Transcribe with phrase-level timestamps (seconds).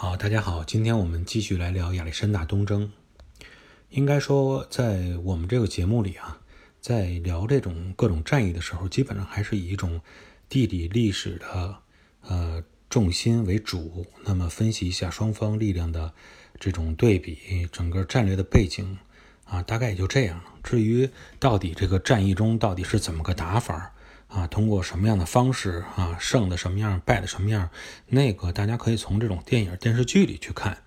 [0.00, 2.92] 好，大家好，今天我们继续来聊亚历山大东征。
[3.90, 6.38] 应该说，在我们这个节目里啊，
[6.80, 10.00] 在聊这种各种战役的时候，基本上还是以一种
[10.48, 11.78] 地理历史的
[12.20, 16.12] 呃重心为主，那么分析一下双方力量的
[16.60, 18.98] 这种对比，整个战略的背景
[19.46, 20.44] 啊，大概也就这样了。
[20.62, 23.92] 至于到底这个战役中到底是怎么个打法？
[24.28, 27.68] 啊，通过什么样的方式啊，胜的什么样，败的什么样，
[28.06, 30.78] 那个大家可以从这种电影、电视剧里去看。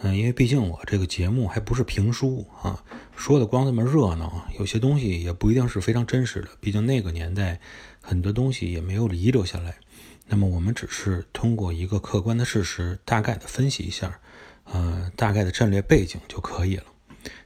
[0.00, 2.84] 嗯，因为毕竟我这个节目还不是评书啊，
[3.16, 6.48] 说的光那么热闹，有些东西也不一定是非常真实的。
[6.60, 7.60] 毕竟那个年代
[8.00, 9.74] 很多东西也没有遗留下来。
[10.28, 14.20] 那么我们只是通过一个客观的事实，大概的分析一下，
[14.64, 16.84] 呃，大概的战略背景就可以了。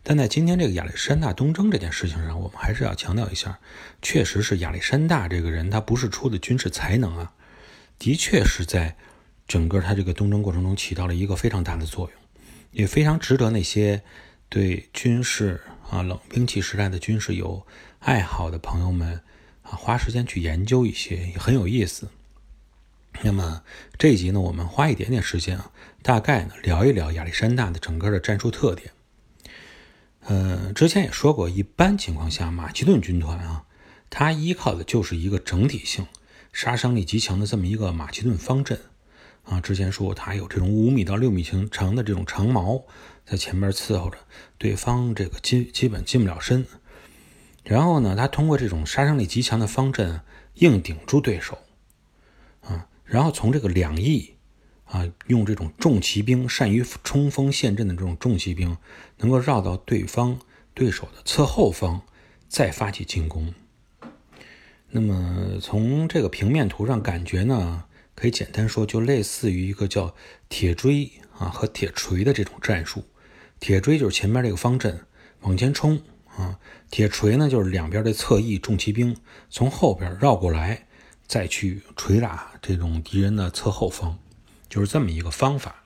[0.02, 3.58] 但在今天这个亚历山大东征这件事情上，我们还是要强调一下，
[4.00, 7.32] 确实是亚历山大这个人，他不是出的军事才能啊，
[7.98, 8.96] 的确是在
[9.46, 12.20] 整个他这个东征过程中起到了一个非常大的作用，
[12.70, 14.02] 也非常值得那些
[14.48, 15.60] 对军事
[15.90, 17.66] 啊冷兵器时代的军事有
[18.00, 19.20] 爱好的朋友们
[19.62, 22.08] 啊花时间去研究一些，也很有意思。
[23.22, 23.62] 那么
[23.98, 25.70] 这一集呢，我们花一点点时间啊，
[26.02, 28.90] 大概呢聊一聊亚历山大的整个的战术特点。
[30.24, 33.64] 呃，之前也说过，一般情况下，马其顿军团啊，
[34.08, 36.06] 它依靠的就是一个整体性、
[36.52, 38.78] 杀伤力极强的这么一个马其顿方阵
[39.42, 39.60] 啊。
[39.60, 42.84] 之前说它有这种五米到六米长长的这种长矛
[43.26, 44.18] 在前面伺候着，
[44.58, 46.64] 对方这个基基本近不了身。
[47.64, 50.20] 然后呢，他通过这种杀伤力极强的方阵
[50.54, 51.58] 硬顶住对手
[52.60, 54.31] 啊，然后从这个两翼。
[54.92, 58.76] 啊，用这种重骑兵，善于冲锋陷阵的这种重骑兵，
[59.16, 60.38] 能够绕到对方
[60.74, 62.02] 对手的侧后方，
[62.46, 63.54] 再发起进攻。
[64.90, 70.14] 那么从这个平面图上感觉呢，可以简单说，就类似于一个叫
[70.50, 73.02] 铁锥啊和铁锤的这种战术。
[73.58, 75.06] 铁锥就是前面这个方阵
[75.40, 76.02] 往前冲
[76.36, 76.58] 啊，
[76.90, 79.16] 铁锤呢就是两边的侧翼重骑兵
[79.48, 80.86] 从后边绕过来，
[81.26, 84.18] 再去捶打这种敌人的侧后方。
[84.72, 85.84] 就是这么一个方法。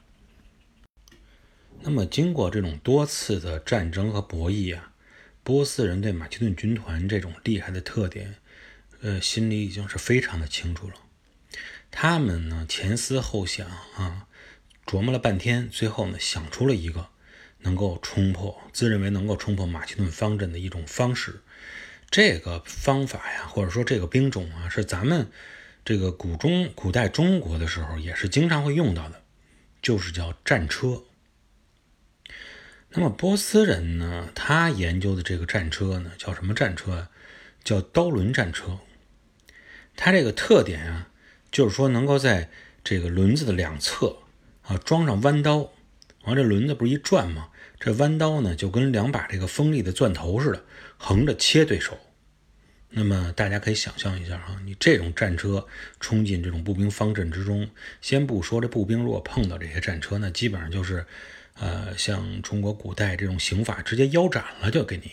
[1.81, 4.93] 那么，经过这种多次的战争和博弈啊，
[5.43, 8.37] 波斯人对马其顿军团这种厉害的特点，
[9.01, 10.95] 呃，心里已经是非常的清楚了。
[11.91, 14.29] 他们呢，前思后想啊，
[14.87, 17.09] 琢磨了半天，最后呢，想出了一个
[17.63, 21.41] 能够冲破，自认为能够冲破马其顿方阵的一种方式。
[22.09, 25.29] 这个方法呀，或者说这个兵种啊，是咱们。
[25.87, 29.23] 这个古中古代中国的时候也是经常会用到的，
[29.81, 31.05] 就是叫战车。
[32.89, 37.11] 那么波斯人呢，他研究的这个战车呢，叫什么战车啊？
[37.63, 38.81] 叫刀轮战车。
[39.95, 41.09] 它这个特点啊，
[41.53, 42.51] 就是说能够在
[42.83, 44.17] 这个轮子的两侧
[44.63, 45.71] 啊装上弯刀，
[46.25, 47.51] 完这轮子不是一转吗？
[47.79, 50.65] 这弯刀呢就跟两把这个锋利的钻头似的，
[50.97, 51.97] 横着切对手。
[52.99, 55.67] 那么大家可以想象一下哈，你这种战车
[56.01, 57.69] 冲进这种步兵方阵之中，
[58.01, 61.05] 先不说这步兵如果碰到这些战车，那基本上就是，
[61.59, 65.11] 呃，像中国古代这种刑法，直接腰斩了就给你。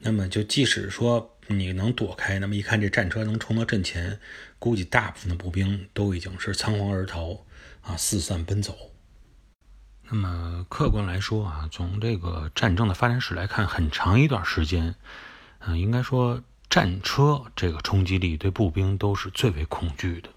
[0.00, 4.20] 那么就即使说你能躲开，那么一看这战车能冲到阵前，
[4.58, 7.46] 估计大部分的步兵都已经是仓皇而逃
[7.80, 8.76] 啊，四散奔走。
[10.10, 14.94] 那么客观来说啊，从这个战争的发展史来看，很长一段时间，
[15.60, 16.44] 嗯，应该说。
[16.76, 20.28] 战车这个冲击力对步兵都是最为恐惧的，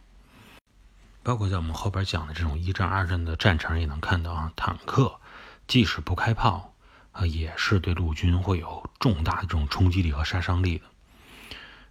[1.22, 5.20] 包括在我们后边讲的这种一战、二战的战场也能看到啊，坦克
[5.68, 6.74] 即使不开炮
[7.12, 10.86] 啊，也是对陆军会有重大的这种冲击力和杀伤力的。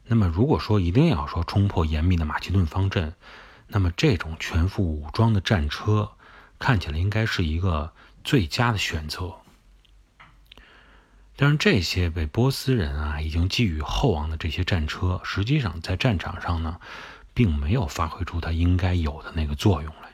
[0.06, 3.12] 那么，如果说一定要说冲破严密的马其顿方阵，
[3.66, 6.12] 那么这种全副武装的战车
[6.58, 7.92] 看起来应该是一个
[8.24, 9.34] 最佳的选择。
[11.40, 16.80] 但是这些被波斯人啊已经寄予厚望的这些战车，实际上在战场上呢，
[17.32, 20.10] 并没有发挥出它应该有的那个作用来。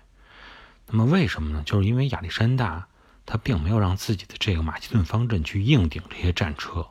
[0.87, 1.62] 那么为什么呢？
[1.65, 2.88] 就是因为亚历山大
[3.25, 6.87] 他并没有让自己的这个马其顿方阵去硬顶这些战车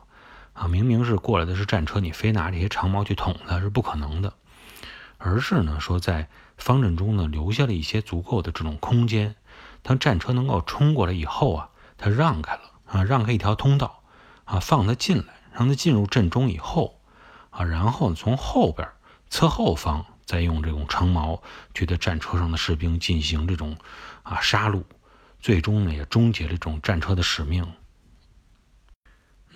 [0.52, 4.32] 啊，明明是过来的是战车，你非拿这些长矛去捅它是不可能的，
[5.18, 9.36] 而是呢说在方阵中呢留下了一些足够的这种空间，
[9.82, 14.00] 当战车能够冲过来以后啊，他让开了啊，让开一条通道。
[14.44, 17.00] 啊，放他进来，让他进入阵中以后，
[17.50, 18.88] 啊，然后从后边
[19.30, 21.42] 侧后方再用这种长矛
[21.74, 23.76] 去对战车上的士兵进行这种
[24.22, 24.82] 啊杀戮，
[25.40, 27.66] 最终呢也终结了这种战车的使命。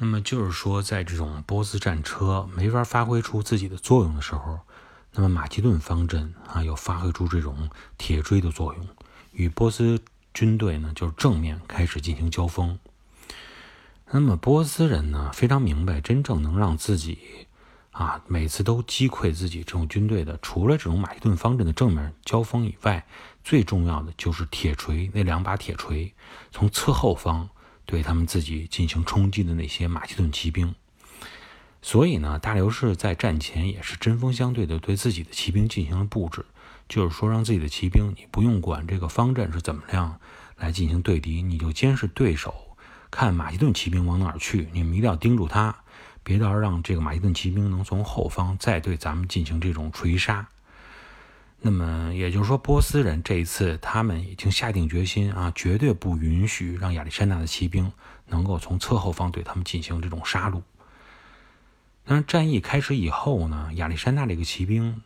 [0.00, 4.60] 那么就是说，在这种波斯战车没法发挥出自己的作用的时候，
[5.12, 8.86] 那么马其顿方阵啊又发挥出这种铁锥的作用，
[9.32, 10.00] 与波斯
[10.32, 12.78] 军队呢，就是正面开始进行交锋。
[14.10, 17.18] 那么波斯人呢，非常明白，真正能让自己
[17.90, 23.06] 啊每次都击溃自己这种军队的，除了这种马其顿方阵的正面交锋以外，
[23.44, 26.14] 最重要的就是铁锤那两把铁锤，
[26.50, 27.50] 从侧后方
[27.84, 30.74] 对他们自己进行冲击的那些马其顿骑兵。
[31.82, 36.46] 所以呢，大流士在战前也是针锋相对的对自己的骑兵进行了布置，
[36.88, 40.18] 就是说让自己的骑兵，你不用管这个方阵是怎么样
[40.56, 42.67] 来进行对敌，你就监视对手。
[43.10, 45.74] 看马其顿骑兵往哪儿去，你们一定要盯住他，
[46.22, 50.48] 别到时候让这个马其顿骑兵能从后方再对咱们进行这种锤杀。
[51.60, 57.90] 那么也就是说，波斯人这一次他们已经下定决心啊，绝对不允许让亚历山大的骑兵
[58.26, 60.62] 能够从侧后方对他们进行这种杀戮。
[62.04, 65.02] 但是战役开始以后呢，亚历山大这个骑兵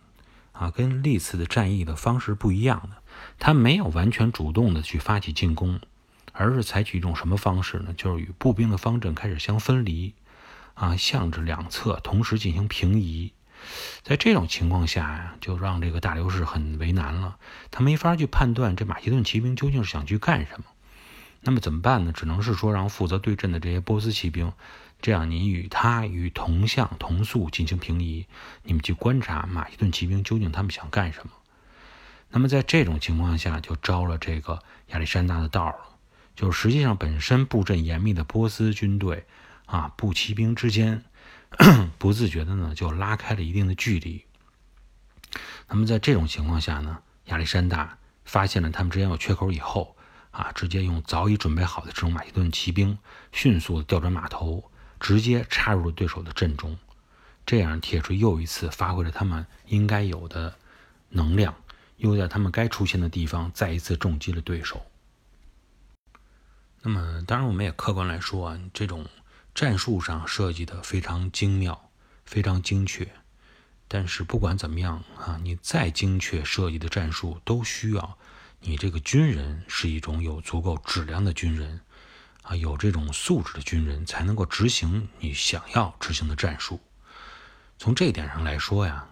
[0.53, 2.97] 啊，跟历次的战役的方式不一样的，
[3.39, 5.81] 他没有完全主动的去发起进攻。
[6.33, 7.95] 而是采取一种什么方式呢？
[7.97, 10.15] 就是与步兵的方阵开始相分离，
[10.75, 13.33] 啊，向着两侧同时进行平移。
[14.03, 17.37] 在这种情况下呀，就让这个大流士很为难了，
[17.71, 20.65] 他没法去判断这马其顿骑兵究竟是想去干什么。
[21.43, 22.13] 那么怎么办呢？
[22.13, 24.53] 只能是说让负责对阵的这些波斯骑兵，
[25.01, 28.27] 这样你与他与同向同速进行平移，
[28.65, 31.33] 你们去观察马其顿骑兵究竟他们想干什么。
[32.31, 35.77] 那么在这种情况下，就招了这个亚历山大的道了。
[36.35, 39.27] 就实际上本身布阵严密的波斯军队
[39.67, 41.05] 啊，步骑兵之间
[41.99, 44.25] 不自觉的呢就拉开了一定的距离。
[45.69, 49.97] 那么在这种情况下呢，亚历山大发现了他们之间有缺口以后
[50.31, 52.99] 啊，直接用早已准备好的这种马其顿骑兵
[53.33, 56.77] 迅速的调转马头，直接插入了对手的阵中。
[57.45, 60.57] 这样铁锤又一次发挥了他们应该有的
[61.09, 61.55] 能量，
[61.97, 64.87] 又在他们该出现的地方再一次重击了对手。
[66.85, 69.07] 那么，当然，我们也客观来说啊，这种
[69.55, 71.91] 战术上设计的非常精妙、
[72.25, 73.09] 非常精确。
[73.87, 78.19] 但是，不管怎么样啊，你再精确设计的战术，都需要
[78.61, 81.81] 你这个军人是一种有足够质量的军人
[82.43, 86.81] 啊，有这种素质的军人，才能够执行你想要执行的战术。
[87.79, 89.07] 从这一点上来说呀，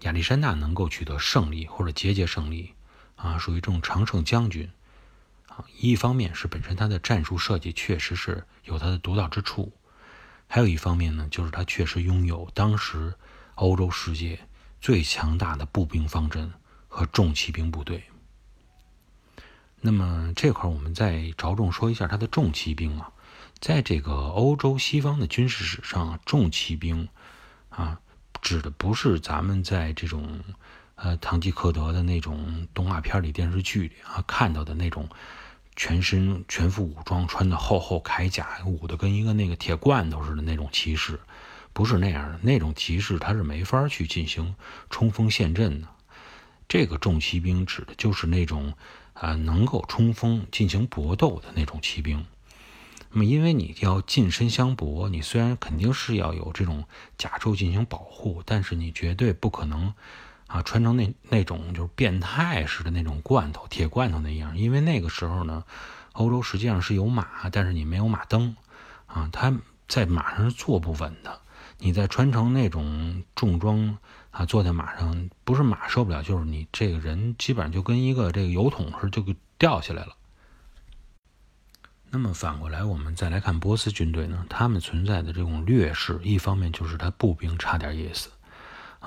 [0.00, 2.74] 亚历山大能够取得胜利或者节节胜利
[3.14, 4.70] 啊，属于这种常胜将军。
[5.78, 9.72] 一方面是本身它的战术设计确实是有它的独到之处，
[10.46, 13.14] 还有一方面呢，就是它确实拥有当时
[13.54, 14.38] 欧洲世界
[14.80, 16.52] 最强大的步兵方阵
[16.88, 18.04] 和重骑兵部队。
[19.80, 23.10] 那么这块我们再着重说一下它的重骑兵啊，
[23.58, 27.08] 在这个欧洲西方的军事史上，重骑兵
[27.68, 28.00] 啊，
[28.42, 30.40] 指的不是咱们在这种
[30.96, 35.08] 呃堂吉诃德的那种动画片里、电视剧里啊看到的那种。
[35.76, 41.20] 全身全副武装，穿的厚厚铠甲，捂的跟一个那个铁罐头似的那种骑士，
[41.72, 42.40] 不是那样的。
[42.42, 44.56] 那种骑士他是没法去进行
[44.88, 45.88] 冲锋陷阵的。
[46.66, 48.72] 这个重骑兵指的就是那种
[49.12, 52.26] 啊能够冲锋进行搏斗的那种骑兵。
[53.10, 56.84] 那么，因为你要近身相搏，你虽然肯定是要有这种
[57.16, 59.94] 甲胄进行保护，但是你绝对不可能。
[60.46, 64.56] 啊，穿成那那种就是变态似的那种罐头，铁罐头那样。
[64.56, 65.64] 因为那个时候呢，
[66.12, 68.54] 欧洲实际上是有马，但是你没有马蹬，
[69.06, 69.52] 啊，他
[69.88, 71.40] 在马上是坐不稳的。
[71.78, 73.98] 你再穿成那种重装
[74.30, 80.16] 啊，坐在马上，不是马受不了，就是你这个人基本上就跟一个这个油桶似的，就给掉下来了。
[82.08, 88.30] 那么反过来，我们再来看波斯军队呢，他们存在的这种劣势，一方面就是他步兵差点意思。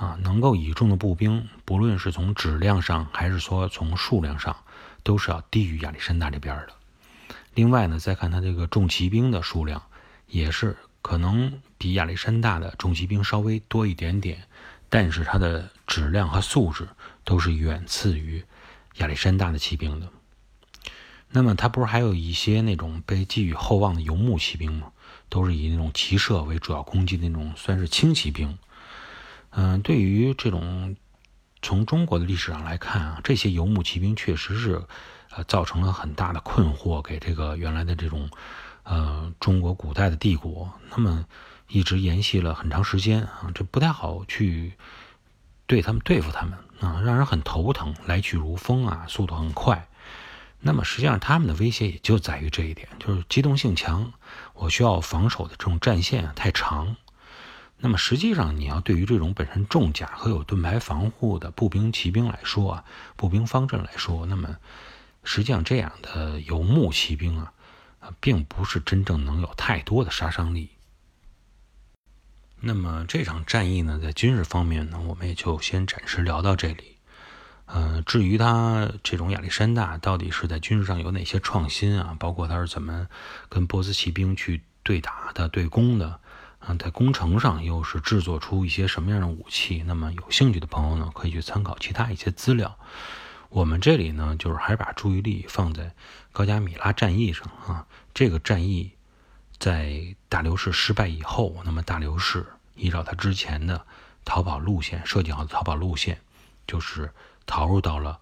[0.00, 4.56] 啊，能够倚重的步兵，不论是从质量上还是说从数量上，
[5.02, 6.70] 都是要低于亚历山大这边的。
[7.52, 9.82] 另外呢，再看他这个重骑兵的数量，
[10.26, 14.44] 也是可能比亚历山大的重骑兵稍微多一点点，
[14.88, 16.88] 但是它的质量和素质
[17.22, 18.42] 都是远次于
[18.96, 20.08] 亚历山大的骑兵的。
[21.28, 24.92] 那么他不是还有一些那种被寄予厚望的游牧骑兵吗？
[25.28, 28.56] 都是以那种骑射为主要攻击的那种，算是轻骑兵。
[29.50, 30.96] 嗯，对于这种
[31.62, 34.82] 从中国的历史上来看啊，这些游牧骑兵确实是
[35.30, 38.30] 呃造成了很大的困惑，给这个原来的这种
[38.84, 41.24] 呃中国古代的帝国，那么
[41.68, 44.74] 一直延续了很长时间啊，这不太好去
[45.66, 49.86] 对他们对付他们啊，让人很头疼，来去如风啊，速度很快。
[50.62, 54.12] 那么实际上他们的威胁也就在于这一点，就是机动性强，
[54.54, 56.96] 我需要防守的这种战线太长。
[57.82, 62.84] 那么实际上，你要对于这种本身重甲和有盾牌防护的步兵骑兵来说啊，
[63.16, 64.56] 步兵方阵来说，那么
[65.24, 67.52] 实际上这样的游牧骑兵啊，
[68.20, 70.68] 并不是真正能有太多的杀伤力。
[72.60, 76.96] 那么这场战役呢，在军事方面呢，我们也就先暂时聊到这里。
[77.64, 83.06] 呃，至于他这种亚历山大到底是在军事上有哪些创新啊，包括他是怎么
[83.48, 86.20] 跟波斯骑兵去对打的、对攻的，
[86.78, 89.82] 在工程上又是制作出一些什么样的武器？
[89.86, 92.78] 那么有兴趣的朋友呢，可以去参考其他一些资料。
[93.48, 95.92] 我们这里呢，就是还是把注意力放在
[96.32, 98.92] 高加米拉战役上啊，这个战役。
[99.58, 102.46] 在大流士失败以后，那么大流士
[102.76, 103.84] 依照他之前的
[104.24, 106.18] 逃跑路线设计好的逃跑路线，
[106.66, 107.12] 就是
[107.44, 108.18] 逃入到了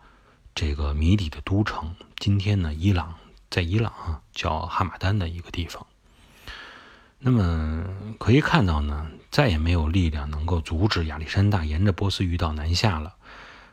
[0.53, 1.95] 这个谜底的都城。
[2.17, 3.15] 今天呢，伊朗
[3.49, 5.87] 在伊朗啊叫哈马丹的一个地方。
[7.21, 7.85] 那么
[8.19, 13.17] 可以看到呢，再也没有力量能够阻止亚历山大沿着波斯鱼道南下了。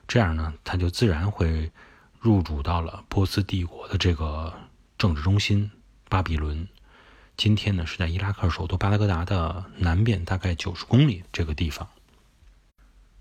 [0.08, 1.72] 这样呢，他就自然会
[2.20, 4.52] 入主到了波斯帝国的这个
[4.98, 5.70] 政治中心
[6.10, 6.68] 巴比伦。
[7.38, 11.88] 今天呢，是在伊拉克首都巴格达的南边大概九十公里这个地方。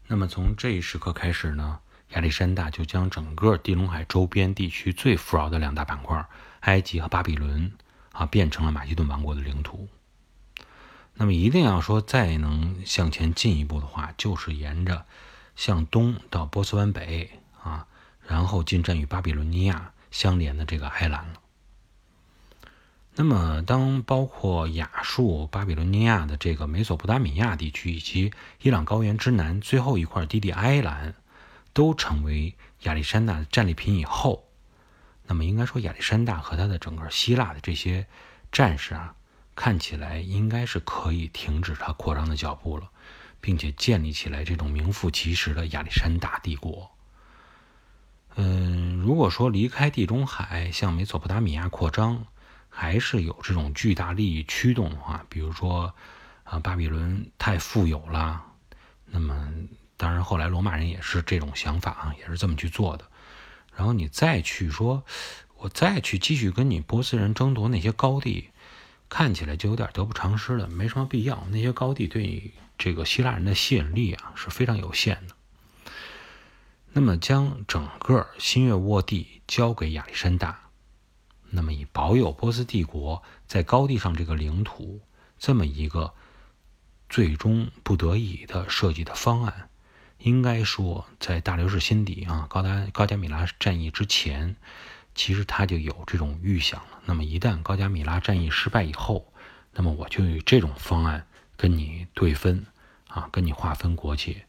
[0.07, 6.25] 那么从这一时刻开始呢，亚历山大就将整个地中海周边地区最富饶的两大板块——
[6.61, 7.71] 埃及和巴比伦
[8.13, 9.87] 啊，变成了马其顿王国的领土。
[11.15, 15.07] 那么一定要说再能向前进一步的话，就是沿着
[15.57, 17.31] 向东到波斯湾北
[17.63, 17.87] 啊，
[18.27, 21.41] 然后进占与巴比伦尼亚相连的这个埃兰了。
[23.17, 31.15] 那么，当包括亚述、巴比伦尼亚的这个美索不达米亚地区，以及伊朗高原之南最后一块低地埃兰，
[31.73, 34.49] 都成为亚历山大的战利品以后，
[35.29, 38.09] 那么应该说，亚历山大和他的整个希腊的这些
[38.51, 39.15] 战士啊，
[39.57, 42.91] 看起来应该是可以停止他扩张的脚步了，
[43.41, 46.91] 并且建立起来这种名副其实的亚历山大帝国。
[48.37, 52.27] 嗯，如果说离开地中海向美索不达米亚扩张，
[52.69, 55.95] 还是有这种巨大利益驱动的话，比如说，
[56.43, 58.43] 啊，巴比伦太富有了，
[59.07, 59.53] 那么
[59.97, 63.09] 当然后来罗马人也是这种想法啊，也是这么去做的。
[63.77, 65.05] 然后你再去说，
[65.59, 68.51] 我再去继续跟你波斯人争夺那些高地，
[69.17, 71.47] 看起来就有点得不偿失了，没什么必要。
[71.53, 75.37] 那些高地对这个希腊人的吸引力啊是非常有限的。
[76.93, 80.63] 那么将整个新月沃地交给亚历山大。
[81.51, 85.01] 那么，以保有波斯帝国在高地上这个领土
[85.39, 86.13] 这么一个
[87.09, 89.69] 最终不得已的设计的方案，
[90.19, 94.57] 应该说，在大流士心底啊，高达高加米拉战役之前，
[95.15, 97.01] 其实他就有这种预想了。
[97.05, 99.27] 那么，一旦高加米拉战役失败以后，
[99.73, 102.67] 那么我就以这种方案跟你对分
[103.09, 104.47] 啊，跟你划分国界，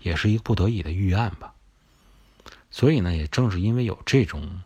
[0.00, 1.54] 也是一个不得已的预案吧。
[2.70, 4.62] 所以呢，也正是因为有这种。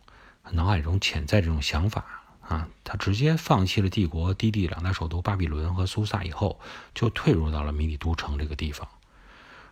[0.51, 2.05] 脑海中潜在这种想法
[2.39, 6.57] 啊，他直接放弃了帝国低地两大首都巴比伦和苏萨以后，
[6.95, 8.87] 就退入到了米底都城这个地方。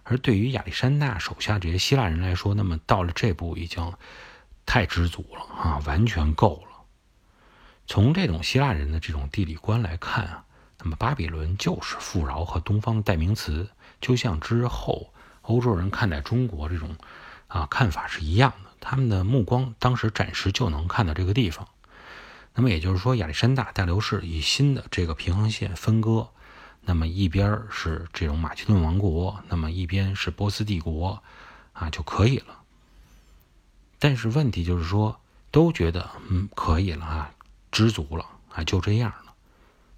[0.04, 3.94] 而对于亚历山大手下这些希腊人来说，那么到了这步已经
[4.66, 6.84] 太知足了啊，完全够了。
[7.88, 10.46] 从这种希腊人的这种地理观来看啊，
[10.80, 13.70] 那么巴比伦就是富饶和东方的代名词，
[14.02, 16.96] 就像之后欧洲人看待中国这种
[17.48, 18.72] 啊看法是一样的。
[18.80, 21.68] 他们的目光当时暂时就能看到这个地方，
[22.54, 26.30] 那么也就是说，亚历山大大流士以新的这个平衡线分割，
[26.82, 31.22] 那么一边是这种马其顿王国，那么一边是波斯帝国，
[31.74, 32.60] 啊就可以了。
[34.00, 35.20] 但是问题就是说，
[35.52, 37.34] 都觉得嗯可以了啊，
[37.72, 39.34] 知足了啊，就这样了。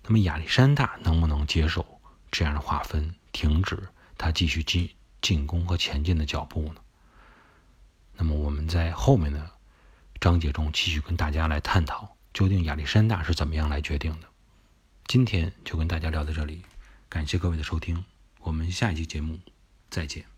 [0.04, 2.00] 那么亚历山大能不能接受
[2.32, 4.90] 这样的划分，停止他继续进
[5.22, 6.82] 进攻和前进的脚步呢？
[8.16, 9.52] 那么我们在后面的
[10.20, 14.28] 章节中继续跟大家来探讨，究竟亚历山大是怎么样来决定的。
[15.06, 16.64] 今天就跟大家聊到这里，
[17.10, 18.06] 感谢各位的收听，
[18.42, 19.40] 我们下一期节目
[19.90, 20.37] 再见。